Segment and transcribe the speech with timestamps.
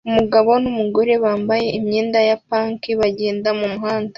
[0.09, 4.09] Umugabo numugore bambaye imyenda ya pank bagenda mumuhanda